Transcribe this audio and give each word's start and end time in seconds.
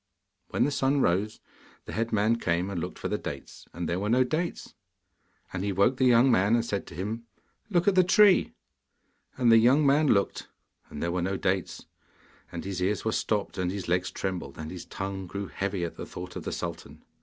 When 0.47 0.63
the 0.63 0.71
sun 0.71 0.99
rose, 1.01 1.39
the 1.85 1.93
head 1.93 2.11
man 2.11 2.37
came 2.37 2.71
and 2.71 2.81
looked 2.81 2.97
for 2.97 3.07
the 3.07 3.19
dates, 3.19 3.67
and 3.71 3.87
there 3.87 3.99
were 3.99 4.09
no 4.09 4.23
dates. 4.23 4.73
And 5.53 5.63
he 5.63 5.71
woke 5.71 5.97
the 5.97 6.05
young 6.07 6.31
man, 6.31 6.55
and 6.55 6.65
said 6.65 6.87
to 6.87 6.95
him, 6.95 7.27
'Look 7.69 7.87
at 7.87 7.93
the 7.93 8.03
tree.' 8.03 8.55
And 9.37 9.51
the 9.51 9.59
young 9.59 9.85
man 9.85 10.07
looked, 10.07 10.47
and 10.89 11.03
there 11.03 11.11
were 11.11 11.21
no 11.21 11.37
dates. 11.37 11.85
And 12.51 12.65
his 12.65 12.81
ears 12.81 13.05
were 13.05 13.11
stopped, 13.11 13.59
and 13.59 13.69
his 13.69 13.87
legs 13.87 14.09
trembled, 14.09 14.57
and 14.57 14.71
his 14.71 14.85
tongue 14.85 15.27
grew 15.27 15.45
heavy 15.49 15.83
at 15.85 15.97
the 15.97 16.07
thought 16.07 16.35
of 16.35 16.45
the 16.45 16.51
sultan. 16.51 17.03